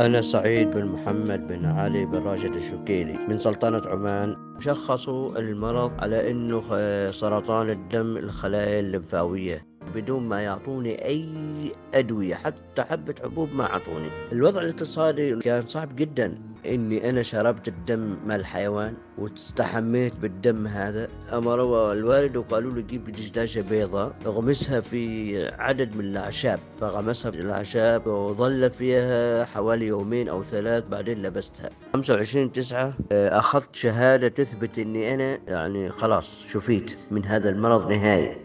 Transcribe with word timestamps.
أنا 0.00 0.22
سعيد 0.22 0.70
بن 0.70 0.84
محمد 0.84 1.48
بن 1.48 1.64
علي 1.64 2.04
بن 2.04 2.18
راشد 2.18 2.56
الشكيلي. 2.56 3.18
من 3.28 3.38
سلطنة 3.38 3.82
عمان 3.86 4.36
شخصوا 4.60 5.38
المرض 5.38 5.92
على 5.98 6.30
أنه 6.30 6.62
سرطان 7.10 7.70
الدم 7.70 8.16
الخلايا 8.16 8.80
الليمفاوية. 8.80 9.66
بدون 9.94 10.22
ما 10.28 10.40
يعطوني 10.40 11.04
أي 11.04 11.26
أدوية 11.94 12.34
حتى 12.34 12.82
حبة 12.82 13.14
حبوب 13.22 13.54
ما 13.54 13.64
أعطوني. 13.64 14.08
الوضع 14.32 14.60
الاقتصادي 14.60 15.36
كان 15.36 15.62
صعب 15.62 15.96
جدا. 15.96 16.38
إني 16.66 17.10
أنا 17.10 17.22
شربت 17.22 17.68
الدم 17.68 18.16
مال 18.26 18.40
الحيوان 18.40 18.94
واستحميت 19.18 20.16
بالدم 20.16 20.66
هذا. 20.66 21.08
امروا 21.32 21.92
الوالد 21.92 22.36
وقالوا 22.36 22.72
لي 22.72 22.82
جيب 22.82 23.10
دجاجة 23.10 23.64
بيضاء. 23.70 24.12
اغمسها 24.26 24.80
في 24.80 25.46
عدد 25.52 25.96
من 25.96 26.04
الأعشاب. 26.04 26.58
فغمسها 26.80 27.30
في 27.30 27.40
الأعشاب 27.40 28.06
وظلت 28.06 28.74
فيها 28.74 29.44
حوالي 29.44 29.86
يومين 29.86 30.28
أو 30.28 30.42
ثلاث 30.42 30.88
بعدين 30.88 31.22
لبستها. 31.22 31.70
25 31.92 32.52
تسعة 32.52 32.94
أخذت 33.12 33.74
شهادة 33.74 34.28
تثبت 34.28 34.78
إني 34.78 35.14
أنا 35.14 35.38
يعني 35.48 35.90
خلاص 35.90 36.44
شفيت 36.48 36.98
من 37.10 37.24
هذا 37.24 37.50
المرض 37.50 37.92
نهائي. 37.92 38.36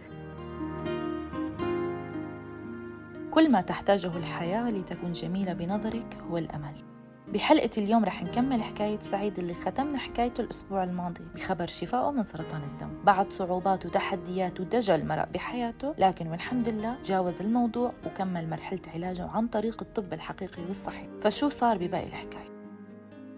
كل 3.31 3.51
ما 3.51 3.61
تحتاجه 3.61 4.17
الحياة 4.17 4.71
لتكون 4.71 5.11
جميلة 5.11 5.53
بنظرك 5.53 6.17
هو 6.29 6.37
الأمل. 6.37 6.94
بحلقة 7.35 7.69
اليوم 7.77 8.05
رح 8.05 8.23
نكمل 8.23 8.63
حكاية 8.63 8.99
سعيد 8.99 9.39
اللي 9.39 9.53
ختمنا 9.53 9.97
حكايته 9.97 10.41
الأسبوع 10.41 10.83
الماضي 10.83 11.21
بخبر 11.35 11.67
شفائه 11.67 12.11
من 12.11 12.23
سرطان 12.23 12.61
الدم 12.63 13.03
بعد 13.03 13.31
صعوبات 13.31 13.85
وتحديات 13.85 14.59
ودجل 14.59 15.05
مرق 15.05 15.29
بحياته 15.29 15.93
لكن 15.97 16.27
والحمد 16.27 16.69
لله 16.69 16.95
تجاوز 17.03 17.41
الموضوع 17.41 17.93
وكمل 18.05 18.49
مرحلة 18.49 18.79
علاجه 18.93 19.27
عن 19.27 19.47
طريق 19.47 19.81
الطب 19.81 20.13
الحقيقي 20.13 20.63
والصحي 20.67 21.09
فشو 21.21 21.49
صار 21.49 21.77
بباقي 21.77 22.07
الحكاية؟ 22.07 22.54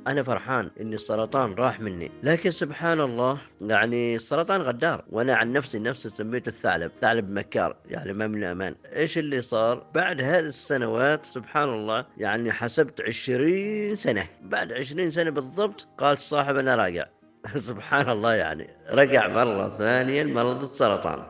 أنا 0.07 0.23
فرحان 0.23 0.71
ان 0.81 0.93
السرطان 0.93 1.53
راح 1.53 1.79
مني. 1.79 2.11
لكن 2.23 2.51
سبحان 2.51 3.01
الله 3.01 3.37
يعني 3.61 4.15
السرطان 4.15 4.61
غدار. 4.61 5.03
وأنا 5.09 5.35
عن 5.35 5.53
نفسي 5.53 5.79
نفسي 5.79 6.09
سميته 6.09 6.49
الثعلب 6.49 6.91
ثعلب 7.01 7.31
مكار 7.31 7.75
يعني 7.85 8.13
ما 8.13 8.27
من 8.27 8.43
أمان 8.43 8.75
إيش 8.95 9.17
اللي 9.17 9.41
صار؟ 9.41 9.85
بعد 9.95 10.21
هذه 10.21 10.39
السنوات 10.39 11.25
سبحان 11.25 11.69
الله 11.69 12.05
يعني 12.17 12.51
حسبت 12.51 13.01
عشرين 13.01 13.95
سنة. 13.95 14.27
بعد 14.41 14.71
عشرين 14.73 15.11
سنة 15.11 15.29
بالضبط 15.29 15.87
قال 15.97 16.17
صاحب 16.17 16.55
أنا 16.57 16.75
راجع. 16.75 17.05
سبحان 17.55 18.09
الله 18.09 18.33
يعني. 18.33 18.69
رجع 18.89 19.27
مرة 19.27 19.69
ثانية 19.69 20.23
مرض 20.23 20.61
السرطان. 20.61 21.23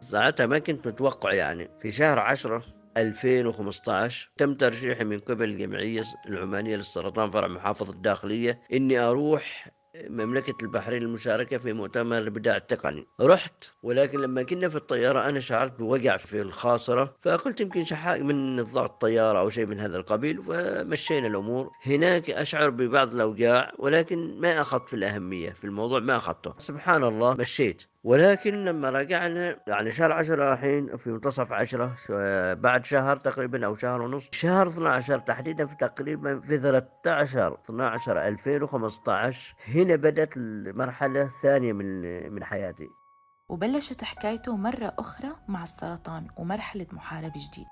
ساعتها 0.00 0.46
ما 0.46 0.58
كنت 0.58 0.86
متوقع 0.86 1.32
يعني. 1.32 1.68
في 1.80 1.90
شهر 1.90 2.18
عشرة 2.18 2.62
2015 2.96 4.30
تم 4.36 4.54
ترشيحي 4.54 5.04
من 5.04 5.18
قبل 5.18 5.44
الجمعية 5.44 6.02
العمانية 6.28 6.76
للسرطان 6.76 7.30
فرع 7.30 7.48
محافظة 7.48 7.92
الداخلية 7.92 8.60
إني 8.72 8.98
أروح 8.98 9.70
مملكة 10.10 10.54
البحرين 10.62 11.02
المشاركة 11.02 11.58
في 11.58 11.72
مؤتمر 11.72 12.18
الإبداع 12.18 12.56
التقني. 12.56 13.06
رحت 13.20 13.64
ولكن 13.82 14.20
لما 14.20 14.42
كنا 14.42 14.68
في 14.68 14.76
الطيارة 14.76 15.28
أنا 15.28 15.40
شعرت 15.40 15.78
بوجع 15.78 16.16
في 16.16 16.40
الخاصرة 16.40 17.14
فقلت 17.22 17.60
يمكن 17.60 17.84
شحاء 17.84 18.22
من 18.22 18.62
ضغط 18.62 18.90
الطيارة 18.90 19.38
أو 19.38 19.48
شيء 19.48 19.66
من 19.66 19.80
هذا 19.80 19.96
القبيل 19.96 20.42
ومشينا 20.46 21.26
الأمور. 21.26 21.70
هناك 21.86 22.30
أشعر 22.30 22.70
ببعض 22.70 23.14
الأوجاع 23.14 23.72
ولكن 23.78 24.40
ما 24.40 24.60
أخذت 24.60 24.88
في 24.88 24.94
الأهمية 24.94 25.50
في 25.50 25.64
الموضوع 25.64 26.00
ما 26.00 26.16
أخذته. 26.16 26.54
سبحان 26.58 27.04
الله 27.04 27.34
مشيت. 27.34 27.82
ولكن 28.06 28.64
لما 28.64 28.90
رجعنا 28.90 29.56
يعني 29.66 29.92
شهر 29.92 30.12
عشرة 30.12 30.52
الحين 30.52 30.96
في 30.96 31.10
منتصف 31.10 31.52
عشرة 31.52 31.94
بعد 32.54 32.84
شهر 32.84 33.16
تقريبا 33.16 33.66
أو 33.66 33.76
شهر 33.76 34.02
ونص 34.02 34.28
شهر 34.32 34.68
12 34.68 35.18
تحديدا 35.18 35.66
في 35.66 35.74
تقريبا 35.76 36.40
في 36.40 36.58
13 36.58 37.58
12 37.64 38.28
2015 38.28 39.54
هنا 39.68 39.96
بدأت 39.96 40.36
المرحلة 40.36 41.22
الثانية 41.22 41.72
من 41.72 42.32
من 42.32 42.44
حياتي. 42.44 42.88
وبلشت 43.48 44.04
حكايته 44.04 44.56
مرة 44.56 44.92
أخرى 44.98 45.28
مع 45.48 45.62
السرطان 45.62 46.26
ومرحلة 46.36 46.86
محاربة 46.92 47.34
جديد. 47.50 47.66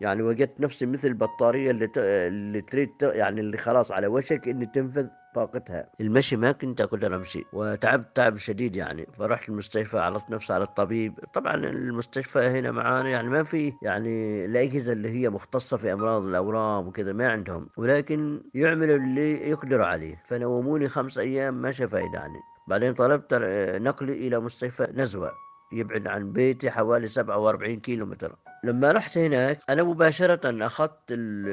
يعني 0.00 0.22
وجدت 0.22 0.60
نفسي 0.60 0.86
مثل 0.86 1.08
البطارية 1.08 1.70
اللي 1.70 1.86
ت... 1.86 1.98
اللي 1.98 2.60
تريد 2.60 2.88
ت... 2.98 3.02
يعني 3.02 3.40
اللي 3.40 3.56
خلاص 3.58 3.92
على 3.92 4.06
وشك 4.06 4.48
إني 4.48 4.66
تنفذ 4.66 5.06
طاقتها. 5.34 5.90
المشي 6.00 6.36
ما 6.36 6.52
كنت 6.52 6.80
أقدر 6.80 7.16
أمشي 7.16 7.44
وتعبت 7.52 8.16
تعب 8.16 8.36
شديد 8.36 8.76
يعني. 8.76 9.06
فرحت 9.18 9.48
المستشفى 9.48 9.98
عرضت 9.98 10.30
نفسي 10.30 10.52
على 10.52 10.64
الطبيب. 10.64 11.14
طبعا 11.34 11.54
المستشفى 11.54 12.38
هنا 12.38 12.70
معانا 12.70 13.08
يعني 13.08 13.28
ما 13.28 13.42
في 13.42 13.72
يعني 13.82 14.44
الأجهزة 14.44 14.92
اللي 14.92 15.08
هي 15.08 15.30
مختصة 15.30 15.76
في 15.76 15.92
أمراض 15.92 16.26
الأورام 16.26 16.88
وكذا 16.88 17.12
ما 17.12 17.28
عندهم. 17.28 17.68
ولكن 17.76 18.42
يعملوا 18.54 18.96
اللي 18.96 19.50
يقدروا 19.50 19.86
عليه. 19.86 20.22
فنوموني 20.28 20.88
خمس 20.88 21.18
أيام 21.18 21.54
ما 21.54 21.72
فايدة 21.72 22.18
يعني. 22.18 22.38
بعدين 22.68 22.94
طلبت 22.94 23.34
نقلي 23.80 24.12
إلى 24.12 24.40
مستشفى 24.40 24.88
نزوة. 24.94 25.32
يبعد 25.72 26.06
عن 26.06 26.32
بيتي 26.32 26.70
حوالي 26.70 27.08
47 27.08 27.78
كيلو 27.78 28.06
متر 28.06 28.36
لما 28.64 28.92
رحت 28.92 29.18
هناك 29.18 29.58
أنا 29.70 29.82
مباشرة 29.82 30.66
أخذت 30.66 31.12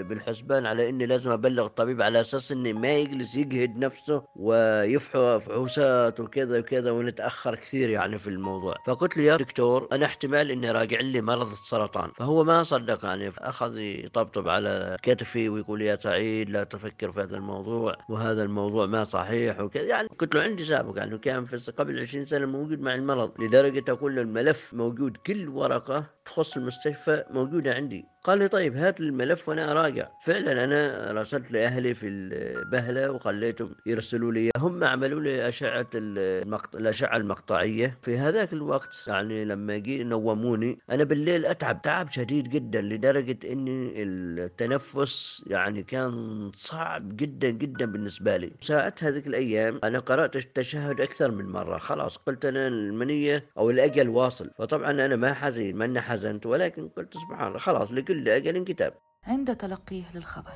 بالحسبان 0.09 0.65
على 0.65 0.89
إني 0.89 1.05
لازم 1.05 1.31
أبلغ 1.31 1.65
الطبيب 1.65 2.01
على 2.01 2.21
أساس 2.21 2.51
إني 2.51 2.73
ما 2.73 2.95
يجلس 2.95 3.35
يجهد 3.35 3.77
نفسه 3.77 4.23
ويفحو 4.35 5.39
فحوسات 5.39 6.19
وكذا 6.19 6.59
وكذا 6.59 6.91
ونتأخر 6.91 7.55
كثير 7.55 7.89
يعني 7.89 8.17
في 8.17 8.27
الموضوع. 8.27 8.75
فقلت 8.85 9.17
له 9.17 9.23
يا 9.23 9.37
دكتور 9.37 9.87
أنا 9.91 10.05
احتمال 10.05 10.51
إني 10.51 10.71
راجع 10.71 10.99
لي 10.99 11.21
مرض 11.21 11.51
السرطان. 11.51 12.11
فهو 12.15 12.43
ما 12.43 12.63
صدق 12.63 13.05
يعني 13.05 13.31
اخذ 13.37 13.77
يطبطب 13.77 14.49
على 14.49 14.97
كتفي 15.03 15.49
ويقول 15.49 15.81
يا 15.81 15.95
سعيد 15.95 16.49
لا 16.49 16.63
تفكر 16.63 17.11
في 17.11 17.21
هذا 17.21 17.35
الموضوع 17.37 17.95
وهذا 18.09 18.43
الموضوع 18.43 18.85
ما 18.85 19.03
صحيح 19.03 19.59
وكذا. 19.59 19.83
يعني 19.83 20.07
قلت 20.19 20.35
له 20.35 20.41
عندي 20.41 20.63
سابق 20.63 20.97
يعني 20.97 21.17
كان 21.17 21.45
في 21.45 21.71
قبل 21.71 21.99
20 21.99 22.25
سنة 22.25 22.45
موجود 22.45 22.81
مع 22.81 22.95
المرض 22.95 23.41
لدرجة 23.41 23.91
أقول 23.91 24.19
الملف 24.19 24.73
موجود 24.73 25.17
كل 25.17 25.49
ورقة 25.49 26.05
تخص 26.25 26.57
المستشفى 26.57 26.96
موجودة 27.09 27.73
عندي؟ 27.73 28.09
قال 28.27 28.39
لي 28.39 28.47
طيب 28.47 28.75
هات 28.75 28.99
الملف 28.99 29.49
وأنا 29.49 29.71
أراجع. 29.71 30.07
فعلا 30.21 30.63
أنا 30.63 31.11
راسلت 31.11 31.51
لأهلي 31.51 31.93
في 31.93 32.07
البهلة 32.07 33.11
وخليتهم 33.11 33.75
يرسلوا 33.85 34.31
لي 34.31 34.49
هم 34.57 34.83
عملوا 34.83 35.21
لي 35.21 35.47
أشعة 35.47 35.87
المقط... 35.95 36.75
الأشعة 36.75 37.17
المقطعية. 37.17 37.97
في 38.01 38.17
هذاك 38.17 38.53
الوقت 38.53 39.03
يعني 39.07 39.45
لما 39.45 39.77
جي 39.77 40.03
نوموني 40.03 40.79
أنا 40.91 41.03
بالليل 41.03 41.45
أتعب 41.45 41.81
تعب 41.81 42.11
شديد 42.11 42.49
جدا 42.49 42.81
لدرجة 42.81 43.37
إني 43.51 44.03
التنفس 44.03 45.43
يعني 45.47 45.83
كان 45.83 46.51
صعب 46.55 47.17
جدا 47.17 47.49
جدا 47.49 47.85
بالنسبة 47.85 48.37
لي. 48.37 48.51
ساعتها 48.61 49.09
هذيك 49.09 49.27
الأيام 49.27 49.79
أنا 49.83 49.99
قرأت 49.99 50.35
التشهد 50.35 51.01
أكثر 51.01 51.31
من 51.31 51.45
مرة. 51.45 51.77
خلاص 51.77 52.17
قلت 52.17 52.45
أنا 52.45 52.67
المنية 52.67 53.45
أو 53.57 53.69
الأجل 53.69 54.09
واصل. 54.09 54.49
فطبعا 54.57 54.91
أنا 54.91 55.15
ما 55.15 55.33
حزين 55.33 55.75
ما 55.75 56.01
حزنت 56.01 56.45
ولكن 56.45 56.89
قلت 56.89 57.13
سبحان 57.13 57.47
الله 57.47 57.59
خلاص 57.59 57.91
لكل 57.91 58.16
كل 58.17 58.29
أجل 58.29 58.63
كتاب 58.63 58.93
عند 59.23 59.55
تلقيه 59.55 60.03
للخبر. 60.15 60.51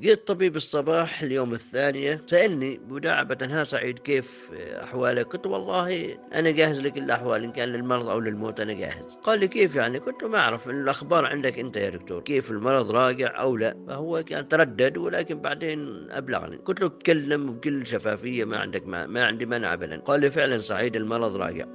جيت 0.00 0.28
طبيب 0.28 0.56
الصباح 0.56 1.22
اليوم 1.22 1.52
الثانية 1.52 2.20
سألني 2.26 2.80
مداعبة 2.88 3.38
ها 3.42 3.64
سعيد 3.64 3.98
كيف 3.98 4.52
أحوالك؟ 4.54 5.26
قلت 5.26 5.46
والله 5.46 6.18
أنا 6.34 6.50
جاهز 6.50 6.82
لكل 6.82 7.02
الأحوال 7.02 7.44
إن 7.44 7.52
كان 7.52 7.68
للمرض 7.68 8.08
أو 8.08 8.20
للموت 8.20 8.60
أنا 8.60 8.72
جاهز. 8.72 9.16
قال 9.22 9.40
لي 9.40 9.48
كيف 9.48 9.74
يعني؟ 9.76 9.98
قلت 9.98 10.24
ما 10.24 10.38
أعرف 10.38 10.68
الأخبار 10.68 11.26
عندك 11.26 11.58
أنت 11.58 11.76
يا 11.76 11.90
دكتور 11.90 12.22
كيف 12.22 12.50
المرض 12.50 12.90
راجع 12.90 13.40
أو 13.40 13.56
لا؟ 13.56 13.76
فهو 13.88 14.22
كان 14.22 14.48
تردد 14.48 14.96
ولكن 14.96 15.40
بعدين 15.40 16.10
أبلغني. 16.10 16.56
قلت 16.56 16.80
له 16.80 16.88
تكلم 16.88 17.52
بكل 17.52 17.86
شفافية 17.86 18.44
ما 18.44 18.58
عندك 18.58 18.86
ما, 18.86 19.06
ما 19.06 19.26
عندي 19.26 19.46
مانع 19.46 19.74
أبدا. 19.74 20.00
قال 20.00 20.20
لي 20.20 20.30
فعلا 20.30 20.58
سعيد 20.58 20.96
المرض 20.96 21.36
راجع 21.36 21.66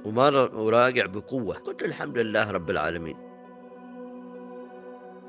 وراجع 0.54 1.06
بقوة. 1.06 1.54
قلت 1.54 1.82
الحمد 1.82 2.18
لله 2.18 2.50
رب 2.50 2.70
العالمين. 2.70 3.33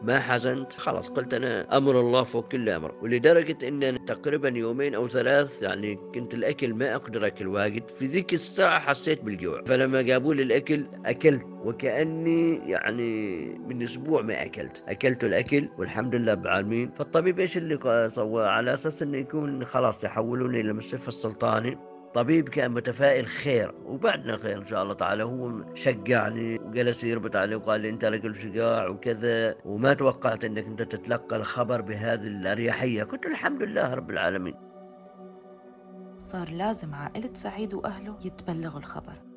ما 0.05 0.19
حزنت؟ 0.19 0.73
خلاص 0.73 1.09
قلت 1.09 1.33
أنا 1.33 1.77
أمر 1.77 1.99
الله 1.99 2.23
فوق 2.23 2.47
كل 2.47 2.69
أمر 2.69 2.95
ولدرجة 3.01 3.67
أن 3.67 3.83
أنا 3.83 3.97
تقريبا 3.97 4.49
يومين 4.49 4.95
أو 4.95 5.07
ثلاث 5.07 5.63
يعني 5.63 5.95
كنت 5.95 6.33
الأكل 6.33 6.73
ما 6.73 6.95
أقدر 6.95 7.27
أكل 7.27 7.47
واجد 7.47 7.89
في 7.89 8.05
ذيك 8.05 8.33
الساعة 8.33 8.79
حسيت 8.79 9.23
بالجوع. 9.23 9.63
فلما 9.63 10.01
جابوا 10.01 10.33
لي 10.33 10.43
الأكل 10.43 10.85
أكلت 11.05 11.43
وكأني 11.65 12.69
يعني 12.71 13.39
من 13.67 13.83
أسبوع 13.83 14.21
ما 14.21 14.43
أكلت. 14.43 14.83
أكلت 14.87 15.23
الأكل 15.23 15.69
والحمد 15.77 16.15
لله 16.15 16.33
بالعالمين 16.33 16.91
فالطبيب 16.91 17.39
إيش 17.39 17.57
اللي 17.57 18.07
سوى 18.07 18.47
على 18.47 18.73
أساس 18.73 19.03
أنه 19.03 19.17
يكون 19.17 19.65
خلاص 19.65 20.03
يحولوني 20.03 20.61
إلى 20.61 20.73
مستشفى 20.73 21.07
السلطاني. 21.07 21.77
طبيب 22.15 22.49
كان 22.49 22.71
متفائل 22.71 23.25
خير 23.27 23.71
وبعدنا 23.85 24.37
خير 24.37 24.61
إن 24.61 24.67
شاء 24.67 24.83
الله 24.83 24.93
تعالى. 24.93 25.23
هو 25.23 25.75
شجعني 25.75 26.59
وجلس 26.59 27.03
يربط 27.03 27.35
علي 27.35 27.55
وقال 27.55 27.81
لي 27.81 27.89
أنت 27.89 28.05
رجل 28.05 28.35
شجاع 28.35 28.87
وكذا 28.87 29.55
وما 29.65 29.93
توقعت 29.93 30.45
إنك 30.45 30.65
أنت 30.65 30.81
تتلقى 30.81 31.35
الخبر 31.35 31.81
بهذه 31.81 32.27
الأريحية. 32.27 33.03
قلت 33.03 33.25
الحمد 33.25 33.63
لله 33.63 33.93
رب 33.93 34.09
العالمين. 34.09 34.55
صار 36.17 36.49
لازم 36.49 36.95
عائلة 36.95 37.33
سعيد 37.33 37.73
وأهله 37.73 38.17
يتبلغوا 38.25 38.79
الخبر. 38.79 39.34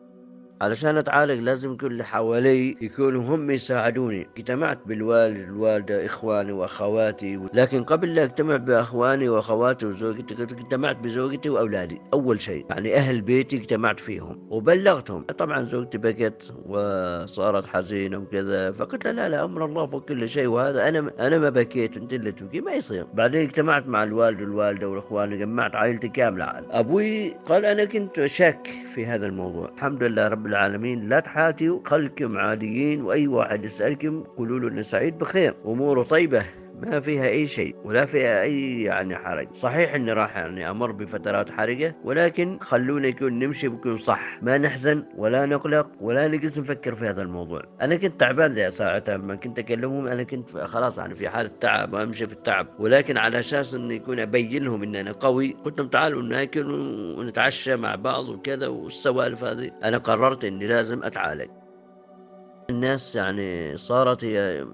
علشان 0.61 0.97
أتعالج 0.97 1.41
لازم 1.43 1.73
يكون 1.73 1.91
اللي 1.91 2.05
حوالي 2.05 2.77
يكونوا 2.81 3.23
هم 3.23 3.51
يساعدوني. 3.51 4.27
اجتمعت 4.37 4.79
بالوالد 4.87 5.39
الوالدة 5.39 6.07
إخواني 6.07 6.53
وأخواتي 6.53 7.41
لكن 7.55 7.83
قبل 7.83 8.15
لا 8.15 8.25
أجتمع 8.25 8.57
بأخواني 8.57 9.29
وأخواتي 9.29 9.87
وزوجتي 9.87 10.43
اجتمعت 10.43 10.97
بزوجتي 10.97 11.51
وأولادي. 11.51 12.01
أول 12.13 12.41
شيء 12.41 12.67
يعني 12.71 12.95
أهل 12.95 13.21
بيتي 13.21 13.57
اجتمعت 13.57 14.01
فيهم 14.01 14.47
وبلغتهم. 14.51 15.23
طبعا 15.23 15.65
زوجتي 15.65 15.99
بكت 15.99 16.55
وصارت 16.67 17.67
حزينة 17.67 18.19
وكذا 18.19 18.73
فقلت 18.73 19.05
لها 19.05 19.13
لا 19.13 19.29
لا 19.29 19.45
أمر 19.45 19.65
الله 19.65 19.87
فوق 19.87 20.09
كل 20.09 20.29
شيء 20.29 20.47
وهذا 20.47 20.89
أنا 20.89 21.11
أنا 21.19 21.39
ما 21.39 21.51
بكيت 21.51 21.97
أنت 21.97 22.13
اللي 22.13 22.33
تبكي 22.33 22.61
ما 22.61 22.73
يصير. 22.73 23.07
بعدين 23.15 23.41
اجتمعت 23.41 23.87
مع 23.87 24.03
الوالد 24.03 24.41
والوالده 24.41 24.89
والإخوان 24.89 25.39
جمعت 25.39 25.77
عائلتي 25.77 26.09
كاملة. 26.09 26.45
أبوي 26.71 27.31
قال 27.31 27.65
أنا 27.65 27.85
كنت 27.85 28.27
شاك 28.27 28.69
في 28.95 29.07
هذا 29.07 29.27
الموضوع. 29.27 29.71
الحمد 29.77 30.03
لله 30.03 30.29
رب 30.29 30.48
العالمين 30.49 31.09
لا 31.09 31.21
تحاتوا 31.21 31.81
خلكم 31.85 32.39
عاديين 32.39 33.03
وأي 33.03 33.27
واحد 33.27 33.65
يسألكم 33.65 34.23
قولوا 34.23 34.61
له 34.61 34.69
ان 34.69 34.83
سعيد 34.83 35.19
بخير. 35.19 35.55
أموره 35.67 36.03
طيبة. 36.03 36.45
ما 36.83 37.01
فيها 37.01 37.29
أي 37.29 37.47
شيء 37.47 37.77
ولا 37.85 38.05
فيها 38.05 38.43
أي 38.43 38.83
يعني 38.83 39.17
حرج. 39.17 39.49
صحيح 39.53 39.95
إني 39.95 40.13
راح 40.13 40.37
يعني 40.37 40.71
أمر 40.71 40.93
بفترات 40.93 41.51
حرجة 41.51 41.97
ولكن 42.05 42.59
خلونا 42.61 43.09
يكون 43.09 43.39
نمشي 43.39 43.69
بكون 43.69 43.97
صح. 43.97 44.43
ما 44.43 44.59
نحزن 44.59 45.05
ولا 45.17 45.47
نقلق 45.47 45.91
ولا 46.01 46.29
نجلس 46.29 46.59
نفكر 46.59 46.95
في 46.95 47.05
هذا 47.05 47.23
الموضوع. 47.23 47.63
أنا 47.81 47.97
كنت 47.97 48.21
تعبان 48.21 48.53
ذي 48.53 48.71
ساعتها 48.71 49.17
لما 49.17 49.35
كنت 49.35 49.59
أكلمهم 49.59 50.07
أنا 50.07 50.23
كنت 50.23 50.57
خلاص 50.57 50.99
يعني 50.99 51.15
في 51.15 51.29
حالة 51.29 51.51
تعب 51.61 51.93
وأمشي 51.93 52.27
في 52.27 52.33
التعب. 52.33 52.67
ولكن 52.79 53.19
على 53.19 53.39
أساس 53.39 53.75
انه 53.75 53.95
يكون 53.95 54.21
أبين 54.21 54.65
لهم 54.65 54.83
إن 54.83 54.97
أنا 54.97 55.13
قوي 55.13 55.57
قلت 55.65 55.79
لهم 55.79 55.89
تعالوا 55.89 56.23
ناكل 56.23 56.71
ونتعشى 57.19 57.77
مع 57.77 57.95
بعض 57.95 58.29
وكذا 58.29 58.67
والسوالف 58.67 59.45
هذه. 59.45 59.71
أنا 59.85 59.99
قررت 59.99 60.45
إني 60.45 60.67
لازم 60.67 61.03
أتعالج. 61.03 61.51
الناس 62.71 63.17
يعني 63.17 63.77
صارت 63.77 64.21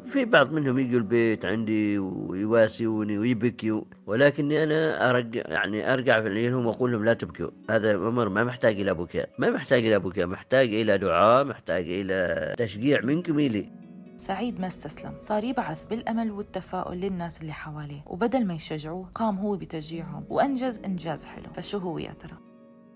في 0.04 0.24
بعض 0.24 0.52
منهم 0.52 0.78
يجوا 0.78 0.98
البيت 0.98 1.44
عندي 1.44 1.98
ويواسوني 1.98 3.18
ويبكيوا 3.18 3.82
ولكني 4.06 4.64
أنا 4.64 5.10
ارجع 5.10 5.42
يعني 5.46 5.92
أرجع 5.92 6.18
لهم 6.18 6.66
وأقول 6.66 6.92
لهم 6.92 7.04
لا 7.04 7.14
تبكوا 7.14 7.50
هذا 7.70 7.94
أمر 7.94 8.28
ما 8.28 8.44
محتاج 8.44 8.80
إلى 8.80 8.94
بكاء 8.94 9.28
ما 9.38 9.50
محتاج 9.50 9.86
إلى 9.86 9.98
بكاء 9.98 10.26
محتاج 10.26 10.74
إلى 10.74 10.98
دعاء 10.98 11.44
محتاج 11.44 11.84
إلى 11.88 12.54
تشجيع 12.58 13.00
منكم 13.00 13.38
الي 13.38 13.70
سعيد 14.18 14.60
ما 14.60 14.66
استسلم 14.66 15.12
صار 15.20 15.44
يبعث 15.44 15.86
بالأمل 15.86 16.30
والتفاؤل 16.30 16.96
للناس 16.96 17.40
اللي 17.40 17.52
حواليه 17.52 18.02
وبدل 18.06 18.46
ما 18.46 18.54
يشجعوه 18.54 19.08
قام 19.14 19.38
هو 19.38 19.56
بتشجيعهم 19.56 20.24
وأنجز 20.28 20.80
إنجاز 20.84 21.24
حلو 21.24 21.52
فشو 21.54 21.78
هو 21.78 21.98
يا 21.98 22.12
ترى؟ 22.12 22.53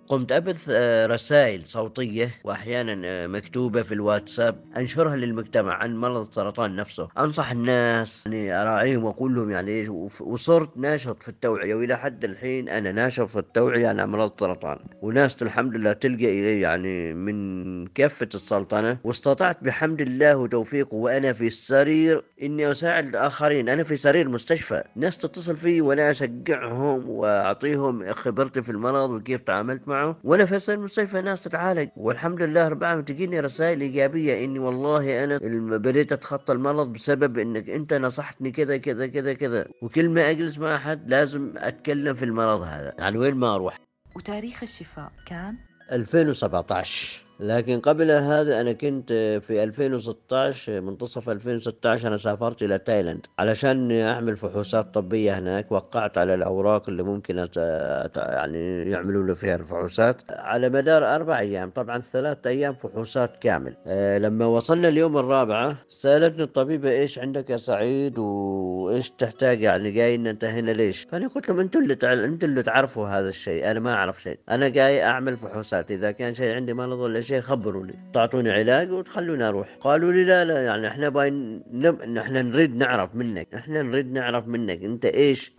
قمت 0.08 0.32
أبث 0.32 0.66
آه، 0.70 1.06
رسائل 1.06 1.66
صوتية 1.66 2.34
وأحيانا 2.44 3.00
آه، 3.04 3.26
مكتوبة 3.26 3.82
في 3.82 3.94
الواتساب 3.94 4.64
أنشرها 4.76 5.16
للمجتمع 5.16 5.74
عن 5.74 5.96
مرض 5.96 6.20
السرطان 6.28 6.76
نفسه. 6.76 7.08
أنصح 7.18 7.50
الناس 7.50 8.26
يعني 8.26 8.62
أراعيهم 8.62 9.04
وأقول 9.04 9.34
لهم 9.34 9.50
يعني 9.50 9.70
إيش 9.70 9.88
وصرت 10.20 10.78
ناشط 10.78 11.22
في 11.22 11.28
التوعية 11.28 11.74
وإلى 11.74 11.96
حد 11.96 12.24
الحين 12.24 12.68
أنا 12.68 12.92
ناشط 12.92 13.24
في 13.26 13.38
التوعية 13.38 13.88
عن 13.88 14.00
أمراض 14.00 14.30
السرطان. 14.32 14.78
وناس 15.02 15.42
الحمد 15.42 15.76
لله 15.76 15.92
تلقى 15.92 16.40
إلي 16.40 16.60
يعني 16.60 17.14
من 17.14 17.86
كافة 17.86 18.28
السلطنة 18.34 18.98
واستطعت 19.04 19.64
بحمد 19.64 20.00
الله 20.00 20.36
وتوفيقه 20.36 20.94
وأنا 20.94 21.32
في 21.32 21.46
السرير 21.46 22.24
إني 22.42 22.70
أساعد 22.70 23.06
الآخرين. 23.06 23.68
أنا 23.68 23.82
في 23.82 23.96
سرير 23.96 24.28
مستشفى 24.28 24.82
ناس 24.96 25.18
تتصل 25.18 25.56
فيه 25.56 25.82
وأنا 25.82 26.10
أشجعهم 26.10 27.08
وأعطيهم 27.08 28.12
خبرتي 28.12 28.62
في 28.62 28.70
المرض 28.72 29.10
وكيف 29.10 29.40
تعاملت 29.40 29.88
معه 29.88 29.97
معه؟ 29.98 30.16
وأنا 30.24 30.44
في 30.44 30.74
المستشفى 30.74 31.20
ناس 31.20 31.44
تتعالج. 31.44 31.88
والحمد 31.96 32.42
لله 32.42 32.68
رب 32.68 32.82
العالمين. 32.82 33.04
تجيني 33.04 33.40
رسائل 33.40 33.80
إيجابية 33.80 34.44
إني 34.44 34.58
والله 34.58 35.24
أنا 35.24 35.38
بديت 35.76 36.12
أتخطى 36.12 36.52
المرض 36.52 36.92
بسبب 36.92 37.38
إنك 37.38 37.70
أنت 37.70 37.94
نصحتني 37.94 38.50
كذا 38.50 38.76
كذا 38.76 39.06
كذا 39.06 39.32
كذا. 39.32 39.66
وكل 39.82 40.08
ما 40.08 40.30
أجلس 40.30 40.58
مع 40.58 40.76
أحد 40.76 41.10
لازم 41.10 41.52
أتكلم 41.56 42.14
في 42.14 42.24
المرض 42.24 42.60
هذا. 42.60 42.94
يعني 42.98 43.18
وين 43.18 43.34
ما 43.34 43.54
أروح. 43.54 43.78
وتاريخ 44.16 44.62
الشفاء 44.62 45.12
كان؟ 45.26 45.56
2017 45.92 47.27
لكن 47.40 47.80
قبل 47.80 48.10
هذا 48.10 48.60
أنا 48.60 48.72
كنت 48.72 49.12
في 49.46 49.62
2016 49.64 50.80
منتصف 50.80 51.28
2016 51.30 52.08
أنا 52.08 52.16
سافرت 52.16 52.62
إلى 52.62 52.78
تايلاند 52.78 53.26
علشان 53.38 53.92
أعمل 53.92 54.36
فحوصات 54.36 54.94
طبية 54.94 55.38
هناك. 55.38 55.72
وقعت 55.72 56.18
على 56.18 56.34
الأوراق 56.34 56.88
اللي 56.88 57.02
ممكن 57.02 57.38
أت... 57.38 57.56
يعني 58.16 58.90
يعملوا 58.90 59.26
له 59.26 59.34
فيها 59.34 59.56
الفحوصات 59.56 60.22
على 60.30 60.68
مدار 60.68 61.14
أربع 61.14 61.38
أيام. 61.38 61.70
طبعا 61.70 61.98
ثلاث 61.98 62.46
أيام 62.46 62.74
فحوصات 62.74 63.36
كامل. 63.36 63.76
أه 63.86 64.18
لما 64.18 64.46
وصلنا 64.46 64.88
اليوم 64.88 65.18
الرابعة 65.18 65.76
سألتني 65.88 66.42
الطبيبة 66.42 66.90
إيش 66.90 67.18
عندك 67.18 67.50
يا 67.50 67.56
سعيد؟ 67.56 68.18
وإيش 68.18 69.10
تحتاج؟ 69.10 69.62
يعني 69.62 69.90
جاي 69.90 70.14
أنت 70.14 70.44
هنا 70.44 70.70
ليش؟ 70.70 71.06
فأنا 71.10 71.28
قلت 71.28 71.48
لهم 71.48 71.60
أنتوا 71.60 71.80
اللي 71.80 71.94
تع... 71.94 72.12
أنتوا 72.12 72.48
اللي 72.48 72.62
تعرفوا 72.62 73.08
هذا 73.08 73.28
الشيء. 73.28 73.70
أنا 73.70 73.80
ما 73.80 73.94
أعرف 73.94 74.22
شيء. 74.22 74.38
أنا 74.48 74.68
جاي 74.68 75.02
أعمل 75.04 75.36
فحوصات. 75.36 75.90
إذا 75.90 76.10
كان 76.10 76.34
شيء 76.34 76.54
عندي 76.54 76.74
مرض 76.74 76.98
ولا 76.98 77.20
شيء 77.28 77.40
خبروني 77.40 77.94
تعطوني 78.14 78.50
علاج 78.50 78.92
وتخلوني 78.92 79.44
أروح. 79.48 79.68
قالوا 79.80 80.12
لي 80.12 80.24
لا 80.24 80.44
لا 80.44 80.64
يعني 80.64 80.86
إحنا 80.88 81.08
باين 81.08 81.62
نب... 81.72 82.00
إحنا 82.00 82.42
نريد 82.42 82.76
نعرف 82.76 83.14
منك. 83.14 83.54
إحنا 83.54 83.82
نريد 83.82 84.12
نعرف 84.12 84.46
منك. 84.46 84.84
أنت 84.84 85.04
إيش 85.04 85.52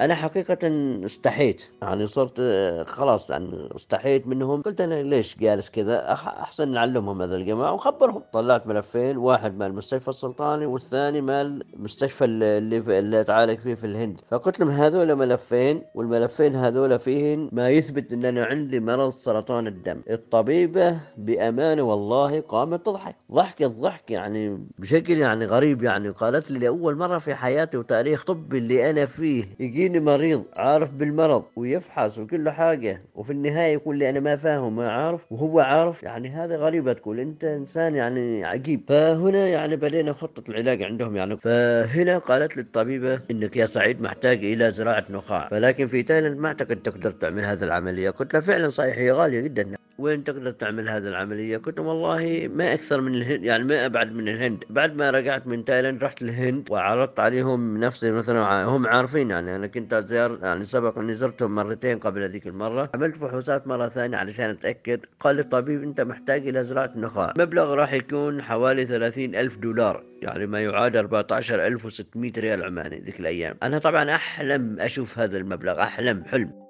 أنا 0.00 0.14
حقيقة 0.14 0.58
استحيت. 1.04 1.70
يعني 1.82 2.06
صرت 2.06 2.42
خلاص 2.88 3.30
يعني 3.30 3.68
استحيت 3.76 4.26
منهم. 4.26 4.62
قلت 4.62 4.80
أنا 4.80 5.02
ليش 5.02 5.38
جالس 5.38 5.70
كذا؟ 5.70 6.12
أحسن 6.12 6.68
نعلمهم 6.68 7.22
هذا 7.22 7.36
الجماعة 7.36 7.72
ونخبرهم. 7.72 8.22
طلعت 8.32 8.66
ملفين 8.66 9.16
واحد 9.16 9.58
مال 9.58 9.66
المستشفى 9.66 10.08
السلطاني 10.08 10.66
والثاني 10.66 11.20
مال 11.20 11.64
المستشفى 11.74 12.24
اللي 12.24 12.98
اللي 12.98 13.20
أتعالج 13.20 13.58
فيه 13.58 13.74
في 13.74 13.86
الهند. 13.86 14.20
فقلت 14.30 14.60
لهم 14.60 14.70
هذول 14.70 15.14
ملفين 15.14 15.82
والملفين 15.94 16.56
هذول 16.56 16.98
فيهن 16.98 17.48
ما 17.52 17.70
يثبت 17.70 18.12
إن 18.12 18.24
أنا 18.24 18.44
عندي 18.44 18.80
مرض 18.80 19.08
سرطان 19.08 19.66
الدم. 19.66 20.00
الطبيبة 20.10 21.00
بامانة 21.16 21.82
والله 21.82 22.40
قامت 22.40 22.86
تضحك. 22.86 23.16
ضحك 23.30 24.10
يعني 24.10 24.66
بشكل 24.78 25.18
يعني 25.18 25.44
غريب 25.44 25.82
يعني. 25.82 26.08
قالت 26.08 26.50
لي 26.50 26.58
لأول 26.58 26.96
مرة 26.96 27.18
في 27.18 27.34
حياتي 27.34 27.78
وتاريخ 27.78 28.24
طبي 28.24 28.58
اللي 28.58 28.90
أنا 28.90 29.06
فيه 29.06 29.44
يجي 29.60 29.81
يجيني 29.82 30.00
مريض 30.00 30.44
عارف 30.56 30.90
بالمرض 30.90 31.44
ويفحص 31.56 32.18
وكل 32.18 32.50
حاجة 32.50 32.98
وفي 33.14 33.32
النهاية 33.32 33.72
يقول 33.72 33.96
لي 33.96 34.10
أنا 34.10 34.20
ما 34.20 34.36
فاهم 34.36 34.76
ما 34.76 34.92
عارف 34.92 35.32
وهو 35.32 35.60
عارف 35.60 36.02
يعني 36.02 36.28
هذا 36.28 36.56
غريبة 36.56 36.92
تقول 36.92 37.20
أنت 37.20 37.44
إنسان 37.44 37.94
يعني 37.94 38.44
عجيب. 38.44 38.80
فهنا 38.88 39.48
يعني 39.48 39.76
بدينا 39.76 40.12
خطة 40.12 40.50
العلاج 40.50 40.82
عندهم 40.82 41.16
يعني. 41.16 41.36
فهنا 41.36 42.18
قالت 42.18 42.56
لي 42.56 42.62
الطبيبة 42.62 43.20
إنك 43.30 43.56
يا 43.56 43.66
سعيد 43.66 44.00
محتاج 44.00 44.44
إلى 44.44 44.70
زراعة 44.70 45.04
نخاع 45.10 45.48
فلكن 45.48 45.86
في 45.86 46.02
تايلاند 46.02 46.38
ما 46.38 46.48
أعتقد 46.48 46.76
تقدر 46.76 47.10
تعمل 47.10 47.44
هذه 47.44 47.64
العملية. 47.64 48.10
قلت 48.10 48.34
له 48.34 48.40
فعلا 48.40 48.68
صحيح 48.68 48.98
هي 48.98 49.12
غالية 49.12 49.40
جدا. 49.40 49.81
وين 50.02 50.24
تقدر 50.24 50.50
تعمل 50.50 50.88
هذه 50.88 51.08
العملية؟ 51.08 51.56
قلت 51.56 51.80
والله 51.80 52.50
ما 52.54 52.74
أكثر 52.74 53.00
من 53.00 53.14
الهند 53.14 53.44
يعني 53.44 53.64
ما 53.64 53.86
أبعد 53.86 54.12
من 54.12 54.28
الهند. 54.28 54.64
بعد 54.70 54.96
ما 54.96 55.10
رجعت 55.10 55.46
من 55.46 55.64
تايلاند 55.64 56.04
رحت 56.04 56.22
الهند 56.22 56.70
وعرضت 56.70 57.20
عليهم 57.20 57.78
نفسي 57.78 58.10
مثلا 58.10 58.64
هم 58.64 58.86
عارفين 58.86 59.30
يعني 59.30 59.56
أنا 59.56 59.66
كنت 59.66 59.94
أزور 59.94 60.38
يعني 60.42 60.64
سبق 60.64 60.98
أني 60.98 61.14
زرتهم 61.14 61.54
مرتين 61.54 61.98
قبل 61.98 62.22
هذيك 62.22 62.46
المرة. 62.46 62.90
عملت 62.94 63.16
فحوصات 63.16 63.66
مرة 63.66 63.88
ثانية 63.88 64.16
علشان 64.16 64.50
أتأكد. 64.50 65.00
قال 65.20 65.38
الطبيب 65.38 65.82
أنت 65.82 66.00
محتاج 66.00 66.48
إلى 66.48 66.64
زراعة 66.64 66.92
نخاع. 66.96 67.32
مبلغ 67.38 67.74
راح 67.74 67.92
يكون 67.92 68.42
حوالي 68.42 68.86
ثلاثين 68.86 69.34
ألف 69.34 69.56
دولار 69.56 70.04
يعني 70.22 70.46
ما 70.46 70.60
يعادل 70.60 70.98
14600 70.98 72.32
ريال 72.38 72.64
عماني 72.64 72.98
ذيك 72.98 73.20
الأيام. 73.20 73.56
أنا 73.62 73.78
طبعا 73.78 74.14
أحلم 74.14 74.80
أشوف 74.80 75.18
هذا 75.18 75.38
المبلغ 75.38 75.82
أحلم 75.82 76.24
حلم. 76.24 76.61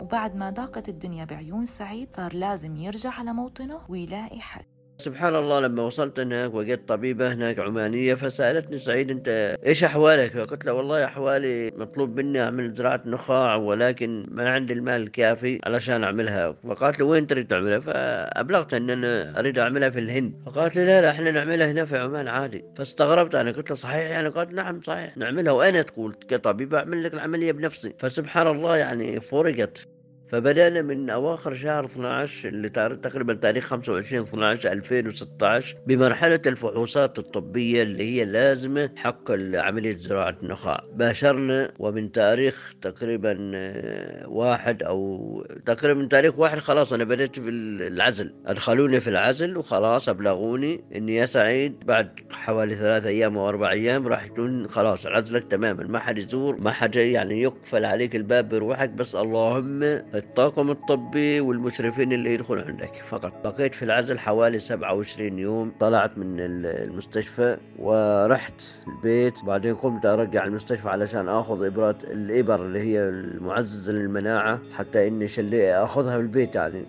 وبعد 0.00 0.36
ما 0.36 0.50
ضاقت 0.50 0.88
الدنيا 0.88 1.24
بعيون 1.24 1.64
سعيد 1.66 2.08
صار 2.12 2.34
لازم 2.34 2.76
يرجع 2.76 3.10
على 3.10 3.32
موطنه 3.32 3.80
ويلاقي 3.88 4.40
حل. 4.40 4.64
سبحان 4.98 5.36
الله 5.36 5.60
لما 5.60 5.82
وصلت 5.82 6.20
هناك 6.20 6.54
وجدت 6.54 6.88
طبيبة 6.88 7.32
هناك 7.32 7.58
عمانية 7.58 8.14
فسألتني 8.14 8.78
سعيد 8.78 9.10
أنت 9.10 9.56
إيش 9.66 9.84
أحوالك؟ 9.84 10.32
فقلت 10.32 10.64
له 10.64 10.72
والله 10.72 11.04
أحوالي 11.04 11.70
مطلوب 11.76 12.16
مني 12.16 12.40
أعمل 12.40 12.72
زراعة 12.72 13.02
نخاع 13.06 13.54
ولكن 13.56 14.26
ما 14.30 14.50
عندي 14.50 14.72
المال 14.72 15.02
الكافي 15.02 15.60
علشان 15.66 16.04
أعملها. 16.04 16.52
فقالت 16.52 17.00
له 17.00 17.06
وين 17.06 17.26
تريد 17.26 17.46
تعملها؟ 17.46 17.80
فأبلغت 17.80 18.74
أن 18.74 18.90
أنا 18.90 19.38
أريد 19.38 19.58
أعملها 19.58 19.90
في 19.90 19.98
الهند. 19.98 20.34
فقالت 20.46 20.76
لي 20.76 20.86
لا 20.86 21.00
لا 21.00 21.10
إحنا 21.10 21.30
نعملها 21.30 21.70
هنا 21.70 21.84
في 21.84 21.98
عمان 21.98 22.28
عادي. 22.28 22.64
فاستغربت 22.76 23.34
أنا 23.34 23.50
قلت 23.50 23.70
له 23.70 23.76
صحيح؟ 23.76 24.10
يعني 24.10 24.28
قالت 24.28 24.52
نعم 24.52 24.80
صحيح 24.80 25.16
نعملها. 25.16 25.52
وأنا 25.52 25.82
تقول 25.82 26.14
كطبيب 26.28 26.74
أعمل 26.74 27.04
لك 27.04 27.14
العملية 27.14 27.52
بنفسي. 27.52 27.94
فسبحان 27.98 28.46
الله 28.46 28.76
يعني 28.76 29.20
فرقت. 29.20 29.88
فبدأنا 30.30 30.82
من 30.82 31.10
أواخر 31.10 31.54
شهر 31.54 31.84
12 31.84 32.48
اللي 32.48 32.68
تقريبا 33.02 33.34
تاريخ 33.34 33.64
25 33.64 34.22
12 34.22 34.72
2016 34.72 35.76
بمرحلة 35.86 36.40
الفحوصات 36.46 37.18
الطبية 37.18 37.82
اللي 37.82 38.04
هي 38.04 38.24
لازمة 38.24 38.90
حق 38.96 39.30
عملية 39.54 39.96
زراعة 39.96 40.36
النخاع. 40.42 40.84
باشرنا 40.94 41.72
ومن 41.78 42.12
تاريخ 42.12 42.74
تقريبا 42.82 43.50
آه، 43.54 44.28
واحد 44.28 44.82
أو 44.82 45.46
تقريبا 45.66 46.00
من 46.00 46.08
تاريخ 46.08 46.38
واحد 46.38 46.58
خلاص 46.58 46.92
أنا 46.92 47.04
بدأت 47.04 47.38
في 47.38 47.48
العزل. 47.48 48.34
أدخلوني 48.46 49.00
في 49.00 49.10
العزل 49.10 49.56
وخلاص 49.56 50.08
أبلغوني 50.08 50.84
إني 50.94 51.14
يا 51.16 51.26
سعيد 51.26 51.86
بعد 51.86 52.20
حوالي 52.32 52.74
ثلاثة 52.74 53.08
أيام 53.08 53.38
أو 53.38 53.48
أربع 53.48 53.70
أيام 53.70 54.06
راح 54.06 54.26
تكون 54.26 54.68
خلاص 54.68 55.06
عزلك 55.06 55.44
تماما. 55.50 55.84
ما 55.84 55.98
حد 55.98 56.18
يزور 56.18 56.56
ما 56.60 56.72
حد 56.72 56.96
يعني 56.96 57.42
يقفل 57.42 57.84
عليك 57.84 58.16
الباب 58.16 58.48
بروحك. 58.48 58.90
بس 58.90 59.16
اللهم 59.16 59.82
الطاقم 60.20 60.70
الطبي 60.70 61.40
والمشرفين 61.40 62.12
اللي 62.12 62.34
يدخلوا 62.34 62.62
عندك. 62.62 63.02
فقط 63.08 63.32
بقيت 63.44 63.74
في 63.74 63.84
العزل 63.84 64.18
حوالي 64.18 64.58
27 64.58 65.38
يوم. 65.38 65.72
طلعت 65.80 66.18
من 66.18 66.36
المستشفى 66.40 67.56
ورحت 67.78 68.62
البيت. 68.88 69.44
بعدين 69.44 69.74
قمت 69.74 70.06
أرجع 70.06 70.44
المستشفى 70.44 70.88
علشان 70.88 71.28
أخذ 71.28 71.64
إبرات 71.66 72.04
الإبر 72.04 72.62
اللي 72.62 72.78
هي 72.78 73.08
المعززة 73.08 73.92
للمناعة 73.92 74.60
حتى 74.76 75.08
إني 75.08 75.28
شلي 75.28 75.74
أخذها 75.74 76.16
في 76.16 76.22
البيت 76.22 76.54
يعني. 76.54 76.84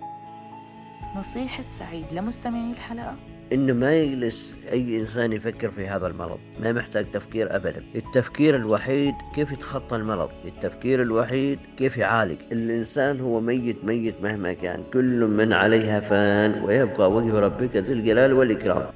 نصيحة 1.16 1.64
سعيد 1.68 2.14
لمستمعي 2.14 2.72
الحلقة. 2.72 3.16
إنه 3.52 3.74
ما 3.74 3.94
يجلس 3.94 4.56
أي 4.72 5.00
إنسان 5.00 5.34
يفكر 5.34 5.72
في 5.72 5.88
هذا 5.88 6.08
المرض 6.08 6.40
ما 6.60 6.72
محتاج 6.72 7.12
تفكير 7.12 7.56
ابدا. 7.56 7.84
التفكير 7.96 8.56
الوحيد 8.56 9.14
كيف 9.36 9.52
يتخطى 9.52 9.96
المرض؟ 9.96 10.30
التفكير 10.46 11.02
الوحيد 11.02 11.60
كيف 11.78 11.98
يعالج؟ 11.98 12.38
الإنسان 12.52 13.20
هو 13.20 13.40
ميت 13.40 13.86
ميت 13.86 14.16
مهما 14.24 14.54
كان. 14.54 14.84
كل 14.94 15.26
من 15.26 15.54
عليها 15.54 16.00
فان 16.00 16.64
ويبقى 16.64 17.12
وجه 17.12 17.40
ربك 17.40 17.76
ذي 17.76 17.94
الجلال 17.94 18.34
والإكرام. 18.34 18.92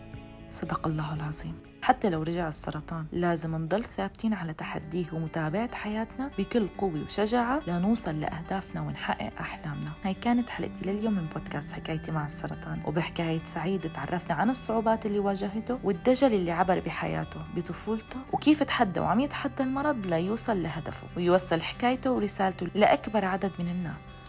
صدق 0.50 0.88
الله 0.88 1.16
العظيم. 1.16 1.54
حتى 1.86 2.10
لو 2.10 2.24
رجع 2.24 2.48
السرطان. 2.48 3.06
لازم 3.12 3.56
نضل 3.56 3.84
ثابتين 3.98 4.34
على 4.34 4.54
تحديه 4.54 5.06
ومتابعة 5.14 5.76
حياتنا 5.76 6.30
بكل 6.38 6.68
قوة 6.78 7.04
وشجاعة 7.08 7.60
لنوصل 7.68 8.20
لأهدافنا 8.20 8.82
ونحقق 8.82 9.40
أحلامنا. 9.40 9.92
هاي 10.04 10.14
كانت 10.14 10.50
حلقتي 10.50 10.86
لليوم 10.86 11.14
من 11.14 11.26
بودكاست 11.34 11.72
حكايتي 11.72 12.12
مع 12.12 12.26
السرطان. 12.26 12.82
وبحكاية 12.88 13.40
سعيد 13.40 13.82
تعرفنا 13.96 14.36
عن 14.36 14.50
الصعوبات 14.50 15.06
اللي 15.06 15.20
واجهته 15.20 15.80
والدجل 15.84 16.34
اللي 16.34 16.52
عبر 16.52 16.80
بحياته 16.80 17.40
بطفولته 17.56 18.18
وكيف 18.34 18.64
تحدى 18.64 19.00
وعم 19.00 19.20
يتحدى 19.20 19.64
المرض 19.64 20.06
ليوصل 20.06 20.64
لهدفه 20.64 21.08
ويوصل 21.18 21.62
حكايته 21.62 22.12
ورسالته 22.12 22.68
لأكبر 22.76 23.26
عدد 23.26 23.52
من 23.60 23.68
الناس. 23.68 24.26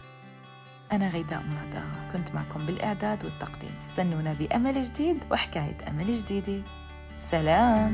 أنا 0.91 1.07
غيداء 1.07 1.41
مهدا 1.41 1.83
كنت 2.13 2.35
معكم 2.35 2.65
بالإعداد 2.65 3.25
والتقديم. 3.25 3.71
استنونا 3.81 4.33
بأمل 4.33 4.83
جديد 4.83 5.19
وحكاية 5.31 5.89
أمل 5.89 6.17
جديدة. 6.17 6.63
سلام 7.31 7.91